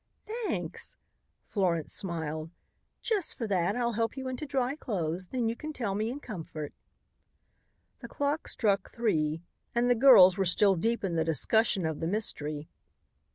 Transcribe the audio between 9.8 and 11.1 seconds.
the girls were still deep